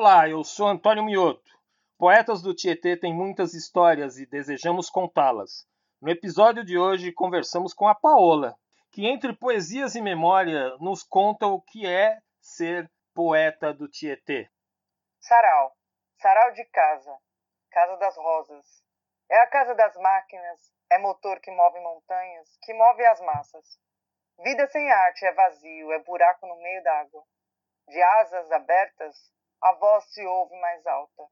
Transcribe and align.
Olá, 0.00 0.28
eu 0.28 0.44
sou 0.44 0.68
Antônio 0.68 1.02
Mioto. 1.02 1.58
Poetas 1.98 2.40
do 2.40 2.54
Tietê 2.54 2.96
têm 2.96 3.12
muitas 3.12 3.52
histórias 3.52 4.16
e 4.16 4.24
desejamos 4.24 4.88
contá-las. 4.88 5.66
No 6.00 6.08
episódio 6.08 6.64
de 6.64 6.78
hoje 6.78 7.10
conversamos 7.10 7.74
com 7.74 7.88
a 7.88 7.96
Paola, 7.96 8.56
que 8.92 9.08
entre 9.08 9.34
poesias 9.34 9.96
e 9.96 10.00
memória 10.00 10.76
nos 10.78 11.02
conta 11.02 11.48
o 11.48 11.60
que 11.60 11.84
é 11.84 12.16
ser 12.40 12.88
poeta 13.12 13.74
do 13.74 13.88
Tietê. 13.88 14.48
Sarau. 15.18 15.72
Sarau 16.22 16.52
de 16.52 16.64
casa. 16.66 17.18
Casa 17.68 17.96
das 17.96 18.16
rosas. 18.16 18.64
É 19.28 19.40
a 19.40 19.48
casa 19.48 19.74
das 19.74 19.96
máquinas, 19.96 20.60
é 20.92 20.98
motor 20.98 21.40
que 21.40 21.50
move 21.50 21.80
montanhas, 21.80 22.56
que 22.62 22.72
move 22.72 23.04
as 23.04 23.20
massas. 23.20 23.64
Vida 24.44 24.64
sem 24.68 24.92
arte 24.92 25.26
é 25.26 25.32
vazio, 25.32 25.90
é 25.90 25.98
buraco 26.04 26.46
no 26.46 26.54
meio 26.62 26.84
d'água. 26.84 27.24
De 27.88 28.00
asas 28.00 28.52
abertas, 28.52 29.36
a 29.62 29.72
voz 29.72 30.04
se 30.12 30.24
ouve 30.24 30.54
mais 30.60 30.86
alta. 30.86 31.28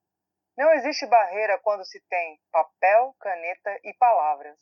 Não 0.56 0.72
existe 0.72 1.06
barreira 1.06 1.58
quando 1.58 1.84
se 1.84 2.00
tem 2.08 2.40
papel, 2.50 3.14
caneta 3.20 3.78
e 3.84 3.92
palavras. 3.94 4.58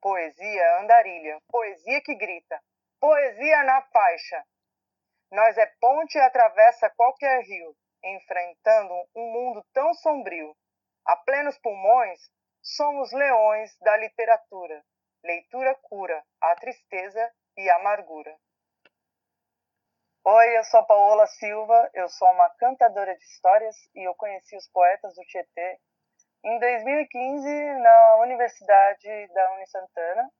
Poesia 0.00 0.80
andarilha, 0.80 1.40
poesia 1.48 2.00
que 2.02 2.14
grita, 2.14 2.60
poesia 3.00 3.62
na 3.64 3.82
faixa. 3.82 4.44
Nós 5.30 5.56
é 5.58 5.66
ponte 5.80 6.16
e 6.16 6.20
atravessa 6.20 6.90
qualquer 6.90 7.42
rio, 7.42 7.76
enfrentando 8.02 8.94
um 9.14 9.32
mundo 9.32 9.64
tão 9.72 9.94
sombrio. 9.94 10.54
A 11.06 11.16
plenos 11.16 11.58
pulmões, 11.58 12.20
somos 12.62 13.12
leões 13.12 13.76
da 13.80 13.96
literatura. 13.96 14.82
Leitura 15.22 15.74
cura 15.82 16.24
a 16.40 16.54
tristeza 16.56 17.32
e 17.56 17.68
a 17.68 17.76
amargura. 17.76 18.34
Oi, 20.26 20.56
eu 20.56 20.64
sou 20.64 20.82
Paola 20.86 21.26
Silva, 21.26 21.90
eu 21.92 22.08
sou 22.08 22.26
uma 22.30 22.48
cantadora 22.56 23.14
de 23.14 23.22
histórias 23.24 23.76
e 23.94 24.08
eu 24.08 24.14
conheci 24.14 24.56
os 24.56 24.66
poetas 24.68 25.14
do 25.14 25.22
Tietê 25.26 25.78
em 26.42 26.58
2015 26.58 27.74
na 27.80 28.16
Universidade 28.22 29.28
da 29.34 29.52
Unisantana 29.52 30.30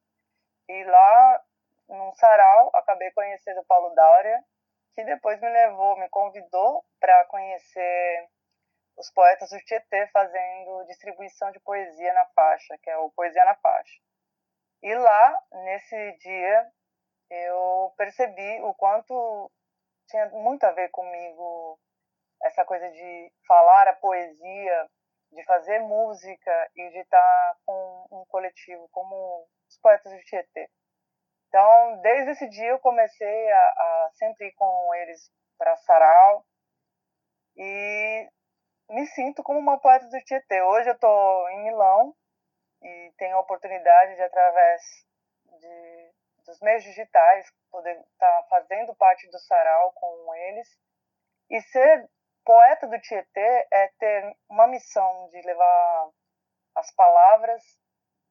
e 0.70 0.84
lá 0.84 1.44
num 1.86 2.14
sarau 2.14 2.70
acabei 2.72 3.10
conhecendo 3.10 3.62
Paulo 3.66 3.94
Dáurea, 3.94 4.42
que 4.94 5.04
depois 5.04 5.38
me 5.42 5.50
levou, 5.50 5.98
me 5.98 6.08
convidou 6.08 6.82
para 6.98 7.26
conhecer 7.26 8.26
os 8.96 9.10
poetas 9.10 9.50
do 9.50 9.58
Tietê 9.58 10.06
fazendo 10.06 10.86
distribuição 10.86 11.50
de 11.50 11.60
poesia 11.60 12.14
na 12.14 12.24
faixa, 12.28 12.78
que 12.82 12.88
é 12.88 12.96
o 12.96 13.10
Poesia 13.10 13.44
na 13.44 13.54
Faixa. 13.56 14.00
E 14.82 14.94
lá, 14.94 15.42
nesse 15.52 16.12
dia, 16.20 16.72
eu 17.28 17.92
percebi 17.98 18.62
o 18.62 18.72
quanto 18.72 19.52
tinha 20.08 20.28
muito 20.30 20.64
a 20.64 20.72
ver 20.72 20.90
comigo 20.90 21.78
essa 22.42 22.64
coisa 22.64 22.88
de 22.90 23.32
falar 23.46 23.88
a 23.88 23.96
poesia, 23.96 24.90
de 25.32 25.44
fazer 25.44 25.80
música 25.80 26.70
e 26.76 26.90
de 26.90 26.98
estar 26.98 27.56
com 27.64 28.06
um 28.12 28.24
coletivo 28.28 28.88
como 28.90 29.46
os 29.68 29.78
poetas 29.78 30.12
do 30.12 30.20
Tietê. 30.20 30.68
Então, 31.48 32.00
desde 32.00 32.32
esse 32.32 32.48
dia 32.48 32.70
eu 32.70 32.78
comecei 32.80 33.52
a, 33.52 33.58
a 33.58 34.10
sempre 34.14 34.48
ir 34.48 34.52
com 34.52 34.94
eles 34.94 35.30
para 35.56 35.76
Sarau 35.76 36.44
e 37.56 38.28
me 38.90 39.06
sinto 39.06 39.42
como 39.42 39.58
uma 39.58 39.80
poeta 39.80 40.06
do 40.06 40.24
Tietê. 40.24 40.62
Hoje 40.62 40.90
eu 40.90 40.94
estou 40.94 41.48
em 41.50 41.64
Milão 41.64 42.14
e 42.82 43.12
tenho 43.16 43.36
a 43.36 43.40
oportunidade 43.40 44.14
de, 44.14 44.22
através 44.22 44.82
de, 45.60 46.12
dos 46.44 46.60
meios 46.60 46.82
digitais, 46.82 47.46
poder 47.74 47.98
estar 47.98 48.42
tá 48.42 48.46
fazendo 48.48 48.94
parte 48.94 49.28
do 49.30 49.38
sarau 49.40 49.90
com 49.92 50.32
eles. 50.32 50.68
E 51.50 51.60
ser 51.60 52.08
poeta 52.44 52.86
do 52.86 53.00
Tietê 53.00 53.66
é 53.72 53.88
ter 53.98 54.36
uma 54.48 54.68
missão 54.68 55.28
de 55.30 55.42
levar 55.42 56.10
as 56.76 56.94
palavras 56.94 57.62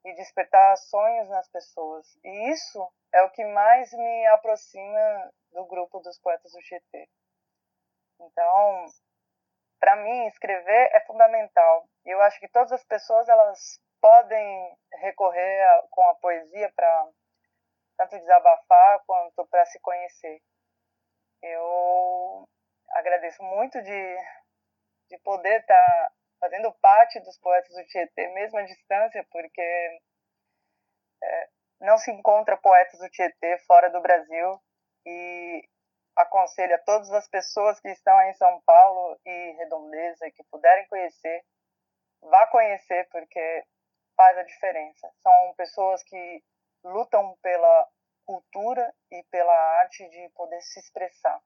e 0.05 0.13
despertar 0.15 0.77
sonhos 0.77 1.29
nas 1.29 1.49
pessoas. 1.49 2.07
E 2.23 2.51
isso 2.51 2.89
é 3.13 3.21
o 3.23 3.31
que 3.31 3.43
mais 3.43 3.91
me 3.91 4.27
aproxima 4.27 5.33
do 5.51 5.65
grupo 5.65 5.99
dos 5.99 6.17
poetas 6.19 6.51
do 6.53 6.59
Tietê. 6.59 7.09
Então, 8.21 8.85
para 9.79 9.97
mim, 9.97 10.25
escrever 10.27 10.89
é 10.93 11.01
fundamental. 11.01 11.85
E 12.05 12.09
eu 12.09 12.21
acho 12.21 12.39
que 12.39 12.47
todas 12.47 12.71
as 12.71 12.83
pessoas 12.85 13.27
elas 13.27 13.81
podem 14.01 14.77
recorrer 14.93 15.63
a, 15.63 15.87
com 15.89 16.01
a 16.09 16.15
poesia 16.15 16.71
para 16.73 17.09
tanto 18.07 18.19
desabafar 18.19 19.03
quanto 19.05 19.45
para 19.47 19.65
se 19.65 19.79
conhecer. 19.79 20.41
Eu 21.41 22.47
agradeço 22.89 23.41
muito 23.43 23.81
de, 23.81 24.17
de 25.09 25.17
poder 25.19 25.61
estar 25.61 25.75
tá 25.75 26.11
fazendo 26.39 26.71
parte 26.81 27.19
dos 27.21 27.37
poetas 27.39 27.73
do 27.75 27.85
Tietê, 27.85 28.27
mesmo 28.29 28.59
à 28.59 28.63
distância, 28.63 29.25
porque 29.31 29.99
é, 31.23 31.49
não 31.81 31.97
se 31.97 32.11
encontra 32.11 32.57
poetas 32.57 32.99
do 32.99 33.09
Tietê 33.09 33.57
fora 33.65 33.89
do 33.89 34.01
Brasil 34.01 34.61
e 35.05 35.67
aconselho 36.15 36.75
a 36.75 36.79
todas 36.79 37.11
as 37.11 37.27
pessoas 37.27 37.79
que 37.79 37.89
estão 37.89 38.15
aí 38.17 38.29
em 38.29 38.35
São 38.35 38.61
Paulo 38.65 39.19
e 39.25 39.51
Redondeza 39.57 40.29
que 40.31 40.43
puderem 40.45 40.87
conhecer, 40.87 41.43
vá 42.21 42.47
conhecer 42.47 43.07
porque 43.09 43.65
faz 44.15 44.37
a 44.37 44.43
diferença. 44.43 45.11
São 45.23 45.53
pessoas 45.55 46.03
que 46.03 46.43
lutam 46.83 47.37
pela 47.41 47.87
cultura 48.25 48.93
e 49.11 49.23
pela 49.23 49.53
arte 49.79 50.07
de 50.09 50.29
poder 50.29 50.61
se 50.61 50.79
expressar. 50.79 51.41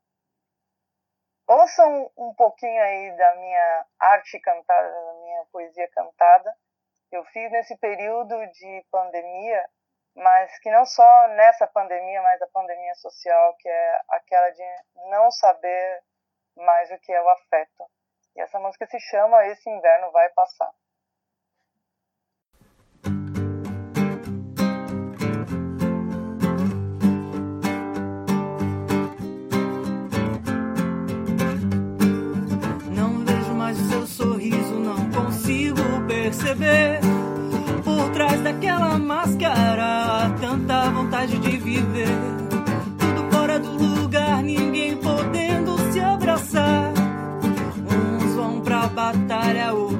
Ouçam 1.47 2.11
um 2.17 2.33
pouquinho 2.35 2.81
aí 2.81 3.15
da 3.15 3.35
minha 3.35 3.85
arte 3.99 4.39
cantada, 4.39 4.89
da 4.89 5.13
minha 5.13 5.45
poesia 5.45 5.87
cantada. 5.89 6.55
Eu 7.11 7.23
fiz 7.25 7.51
nesse 7.51 7.77
período 7.77 8.35
de 8.51 8.85
pandemia 8.91 9.69
mas 10.17 10.57
que 10.59 10.71
não 10.71 10.83
só 10.83 11.27
nessa 11.29 11.67
pandemia, 11.67 12.21
mas 12.23 12.41
a 12.41 12.47
pandemia 12.47 12.95
social, 12.95 13.55
que 13.57 13.69
é 13.69 14.01
aquela 14.09 14.49
de 14.49 14.63
não 15.11 15.29
saber 15.29 16.03
mais 16.55 16.89
o 16.91 16.97
que 16.97 17.13
é 17.13 17.21
o 17.21 17.29
afeto. 17.29 17.85
E 18.35 18.41
essa 18.41 18.59
música 18.59 18.87
se 18.87 18.99
chama 18.99 19.45
Esse 19.45 19.69
Inverno 19.69 20.11
Vai 20.11 20.27
Passar. 20.29 20.73
Perceber 36.47 36.99
por 37.83 38.09
trás 38.11 38.41
daquela 38.41 38.97
máscara, 38.97 40.31
tanta 40.39 40.89
vontade 40.91 41.37
de 41.39 41.57
viver. 41.57 42.07
Tudo 42.97 43.31
fora 43.31 43.59
do 43.59 43.71
lugar, 43.71 44.41
ninguém 44.43 44.95
podendo 44.97 45.77
se 45.91 45.99
abraçar. 45.99 46.93
Uns 47.91 48.35
vão 48.35 48.61
pra 48.61 48.87
batalha, 48.87 49.73
outros 49.73 49.96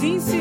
vão 0.00 0.14
nos 0.14 0.39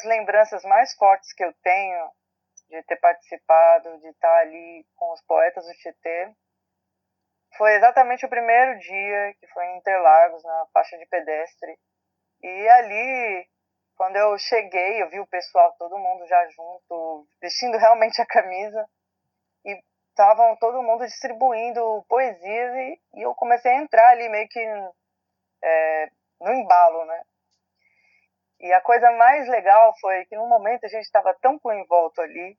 Das 0.00 0.04
lembranças 0.04 0.64
mais 0.64 0.94
fortes 0.94 1.30
que 1.34 1.44
eu 1.44 1.52
tenho 1.62 2.10
de 2.70 2.82
ter 2.84 2.96
participado, 2.96 3.98
de 3.98 4.08
estar 4.08 4.34
ali 4.38 4.86
com 4.96 5.12
os 5.12 5.20
poetas 5.26 5.66
do 5.66 5.72
Tietê, 5.74 6.32
foi 7.58 7.74
exatamente 7.74 8.24
o 8.24 8.28
primeiro 8.30 8.78
dia, 8.78 9.34
que 9.38 9.46
foi 9.48 9.62
em 9.66 9.76
Interlagos, 9.76 10.42
na 10.42 10.66
faixa 10.72 10.96
de 10.96 11.04
pedestre. 11.04 11.76
E 12.42 12.68
ali, 12.68 13.46
quando 13.94 14.16
eu 14.16 14.38
cheguei, 14.38 15.02
eu 15.02 15.10
vi 15.10 15.20
o 15.20 15.26
pessoal, 15.26 15.74
todo 15.78 15.98
mundo 15.98 16.26
já 16.26 16.48
junto, 16.48 17.28
vestindo 17.42 17.76
realmente 17.76 18.22
a 18.22 18.26
camisa. 18.26 18.86
E 19.66 19.78
estavam 20.08 20.56
todo 20.56 20.82
mundo 20.82 21.04
distribuindo 21.04 22.06
poesias 22.08 22.74
e, 22.74 23.00
e, 23.16 23.22
eu 23.22 23.34
comecei 23.34 23.70
a 23.70 23.82
entrar 23.82 24.08
ali 24.12 24.30
meio 24.30 24.48
que 24.48 24.60
é, 25.62 26.08
no 26.40 26.54
embalo, 26.54 27.04
né? 27.04 27.22
E 28.60 28.72
a 28.74 28.80
coisa 28.82 29.10
mais 29.12 29.48
legal 29.48 29.94
foi 30.00 30.26
que 30.26 30.36
no 30.36 30.46
momento 30.46 30.84
a 30.84 30.88
gente 30.88 31.04
estava 31.04 31.34
tão 31.40 31.58
envolto 31.72 32.20
ali 32.20 32.58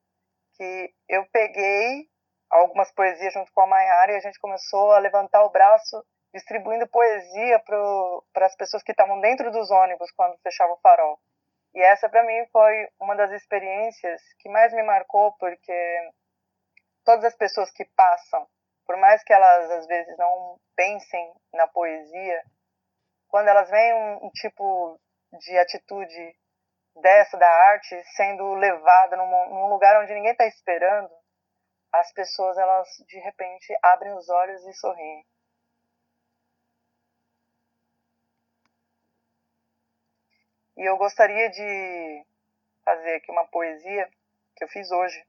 que 0.57 0.94
eu 1.07 1.25
peguei 1.31 2.07
algumas 2.50 2.92
poesias 2.92 3.33
junto 3.33 3.51
com 3.53 3.62
a 3.62 3.68
Mayara 3.68 4.13
e 4.13 4.15
a 4.15 4.19
gente 4.19 4.39
começou 4.39 4.92
a 4.92 5.00
levantar 5.00 5.44
o 5.44 5.51
braço 5.51 6.03
distribuindo 6.33 6.88
poesia 6.88 7.59
para 8.33 8.45
as 8.48 8.56
pessoas 8.56 8.81
que 8.81 8.92
estavam 8.92 9.19
dentro 9.19 9.51
dos 9.51 9.69
ônibus 9.69 10.12
quando 10.12 10.39
fechava 10.42 10.74
o 10.74 10.80
farol. 10.80 11.19
E 11.74 11.81
essa 11.81 12.09
para 12.09 12.24
mim 12.24 12.45
foi 12.51 12.88
uma 13.00 13.15
das 13.15 13.31
experiências 13.31 14.21
que 14.39 14.50
mais 14.50 14.74
me 14.74 14.83
marcou 14.83 15.33
porque 15.38 16.09
todas 17.06 17.25
as 17.25 17.36
pessoas 17.36 17.71
que 17.71 17.86
passam, 17.95 18.47
por 18.86 18.97
mais 18.97 19.24
que 19.24 19.33
elas 19.33 19.69
às 19.71 19.88
vezes 19.88 20.18
não 20.18 20.57
pensem 20.75 21.33
na 21.54 21.68
poesia, 21.68 22.44
quando 23.27 23.47
elas 23.47 23.69
veem 23.69 23.94
um, 23.94 24.25
um 24.25 24.30
tipo 24.31 25.00
de 25.39 25.57
atitude 25.57 26.36
dessa 27.01 27.38
da 27.38 27.48
arte 27.48 28.04
sendo 28.16 28.54
levada 28.56 29.16
num, 29.16 29.50
num 29.50 29.68
lugar 29.68 30.01
onde 30.01 30.13
ninguém 30.13 30.31
está 30.31 30.45
esperando, 30.45 31.10
as 31.92 32.12
pessoas 32.13 32.57
elas 32.57 32.88
de 33.07 33.19
repente 33.19 33.78
abrem 33.81 34.13
os 34.13 34.30
olhos 34.30 34.66
e 34.66 34.74
sorriem. 34.74 35.25
E 40.78 40.89
eu 40.89 40.98
gostaria 40.98 41.50
de 41.50 42.25
fazer 42.83 43.16
aqui 43.16 43.31
uma 43.31 43.45
poesia 43.48 44.10
que 44.56 44.63
eu 44.63 44.68
fiz 44.68 44.89
hoje. 44.92 45.25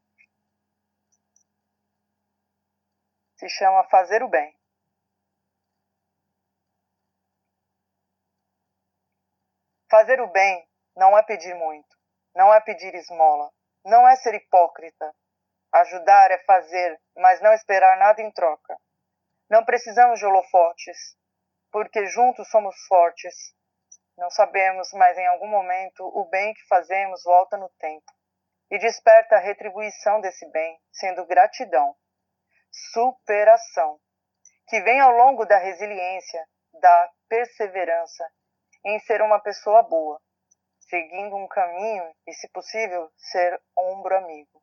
Se 3.36 3.48
chama 3.48 3.84
Fazer 3.84 4.22
o 4.22 4.28
Bem. 4.28 4.56
Fazer 9.92 10.22
o 10.22 10.26
bem 10.28 10.66
não 10.96 11.18
é 11.18 11.22
pedir 11.22 11.54
muito, 11.54 11.94
não 12.34 12.50
é 12.54 12.58
pedir 12.62 12.94
esmola, 12.94 13.50
não 13.84 14.08
é 14.08 14.16
ser 14.16 14.34
hipócrita. 14.34 15.14
Ajudar 15.70 16.30
é 16.30 16.38
fazer, 16.46 16.98
mas 17.14 17.42
não 17.42 17.52
esperar 17.52 17.98
nada 17.98 18.22
em 18.22 18.32
troca. 18.32 18.74
Não 19.50 19.62
precisamos 19.66 20.18
de 20.18 20.24
holofotes, 20.24 20.96
porque 21.70 22.06
juntos 22.06 22.48
somos 22.48 22.74
fortes. 22.88 23.34
Não 24.16 24.30
sabemos, 24.30 24.88
mas 24.94 25.18
em 25.18 25.26
algum 25.26 25.48
momento 25.48 26.06
o 26.06 26.24
bem 26.24 26.54
que 26.54 26.66
fazemos 26.68 27.22
volta 27.22 27.58
no 27.58 27.68
tempo 27.78 28.10
e 28.70 28.78
desperta 28.78 29.36
a 29.36 29.40
retribuição 29.40 30.22
desse 30.22 30.50
bem, 30.52 30.80
sendo 30.90 31.26
gratidão, 31.26 31.94
superação, 32.94 34.00
que 34.68 34.80
vem 34.80 35.00
ao 35.00 35.12
longo 35.12 35.44
da 35.44 35.58
resiliência, 35.58 36.48
da 36.80 37.10
perseverança 37.28 38.26
em 38.84 38.98
ser 39.00 39.22
uma 39.22 39.38
pessoa 39.38 39.82
boa, 39.82 40.20
seguindo 40.80 41.36
um 41.36 41.46
caminho 41.46 42.12
e, 42.26 42.32
se 42.34 42.48
possível, 42.48 43.10
ser 43.16 43.60
ombro 43.76 44.16
amigo. 44.16 44.62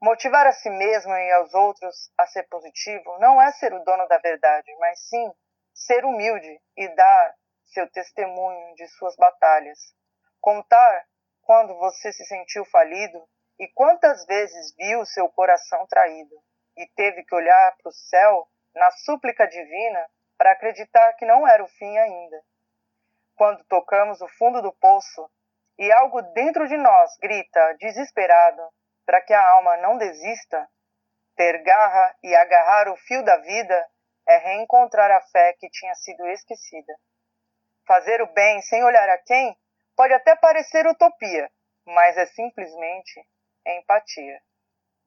Motivar 0.00 0.46
a 0.46 0.52
si 0.52 0.70
mesmo 0.70 1.12
e 1.12 1.32
aos 1.32 1.52
outros 1.54 2.10
a 2.18 2.26
ser 2.26 2.44
positivo 2.48 3.18
não 3.18 3.40
é 3.40 3.50
ser 3.52 3.72
o 3.72 3.82
dono 3.84 4.06
da 4.08 4.18
verdade, 4.18 4.70
mas 4.78 4.98
sim 5.08 5.32
ser 5.74 6.04
humilde 6.04 6.60
e 6.76 6.88
dar 6.94 7.34
seu 7.66 7.90
testemunho 7.90 8.74
de 8.74 8.86
suas 8.88 9.16
batalhas. 9.16 9.78
Contar 10.40 11.06
quando 11.42 11.76
você 11.78 12.12
se 12.12 12.24
sentiu 12.24 12.64
falido 12.66 13.28
e 13.58 13.68
quantas 13.68 14.24
vezes 14.26 14.74
viu 14.76 15.04
seu 15.06 15.28
coração 15.28 15.86
traído 15.86 16.34
e 16.76 16.86
teve 16.94 17.24
que 17.24 17.34
olhar 17.34 17.76
para 17.76 17.88
o 17.88 17.92
céu 17.92 18.48
na 18.74 18.90
súplica 18.90 19.46
divina 19.46 20.08
para 20.38 20.52
acreditar 20.52 21.12
que 21.14 21.26
não 21.26 21.46
era 21.46 21.62
o 21.62 21.68
fim 21.68 21.98
ainda 21.98 22.42
quando 23.34 23.64
tocamos 23.64 24.20
o 24.20 24.28
fundo 24.28 24.62
do 24.62 24.72
poço 24.72 25.28
e 25.78 25.90
algo 25.92 26.22
dentro 26.32 26.68
de 26.68 26.76
nós 26.76 27.16
grita, 27.20 27.76
desesperado, 27.78 28.62
para 29.04 29.20
que 29.20 29.32
a 29.32 29.50
alma 29.50 29.76
não 29.78 29.98
desista, 29.98 30.68
ter 31.36 31.62
garra 31.62 32.16
e 32.22 32.34
agarrar 32.34 32.88
o 32.88 32.96
fio 32.96 33.24
da 33.24 33.36
vida 33.38 33.88
é 34.28 34.36
reencontrar 34.38 35.10
a 35.10 35.20
fé 35.20 35.54
que 35.58 35.68
tinha 35.70 35.94
sido 35.94 36.26
esquecida. 36.28 36.94
Fazer 37.86 38.22
o 38.22 38.32
bem 38.32 38.60
sem 38.62 38.84
olhar 38.84 39.08
a 39.08 39.18
quem 39.18 39.56
pode 39.96 40.12
até 40.12 40.36
parecer 40.36 40.86
utopia, 40.86 41.50
mas 41.84 42.16
é 42.16 42.26
simplesmente 42.26 43.26
empatia. 43.66 44.40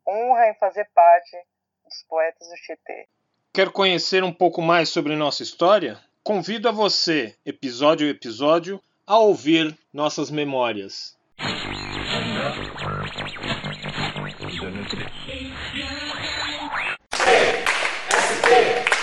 Honra 0.08 0.50
em 0.50 0.56
fazer 0.56 0.90
parte 0.94 1.38
dos 1.84 2.04
poetas 2.08 2.48
do 2.48 2.56
Tietê. 2.56 3.08
Quer 3.54 3.72
conhecer 3.72 4.24
um 4.24 4.34
pouco 4.34 4.62
mais 4.62 4.90
sobre 4.90 5.16
nossa 5.16 5.42
história? 5.42 5.98
Convido 6.26 6.68
a 6.68 6.72
você, 6.72 7.36
episódio 7.46 8.08
a 8.08 8.10
episódio, 8.10 8.82
a 9.06 9.20
ouvir 9.20 9.78
nossas 9.94 10.32
memórias. 10.32 11.16
SP, 11.38 11.54